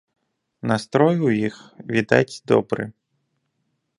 [0.71, 1.55] Настрой у іх,
[1.93, 2.83] відаць, добры.